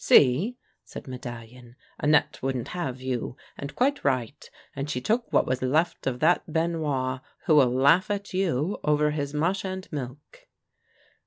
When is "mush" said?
9.35-9.63